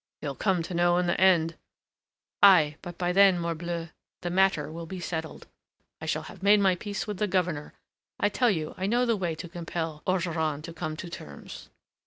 "He'll 0.21 0.33
come 0.33 0.63
to 0.63 0.73
know 0.73 0.97
in 0.97 1.05
the 1.05 1.21
end." 1.21 1.57
"Aye, 2.41 2.77
but 2.81 2.97
by 2.97 3.11
then, 3.11 3.37
morbleu, 3.37 3.89
the 4.21 4.31
matter 4.31 4.71
will 4.71 4.87
be 4.87 4.99
settled. 4.99 5.45
I 6.01 6.07
shall 6.07 6.23
have 6.23 6.41
made 6.41 6.59
my 6.59 6.73
peace 6.73 7.05
with 7.05 7.17
the 7.17 7.27
Governor. 7.27 7.75
I 8.19 8.27
tell 8.29 8.49
you 8.49 8.73
I 8.79 8.87
know 8.87 9.05
the 9.05 9.15
way 9.15 9.35
to 9.35 9.47
compel 9.47 10.01
Ogeron 10.07 10.63
to 10.63 10.73
come 10.73 10.97
to 10.97 11.07
terms." 11.07 11.69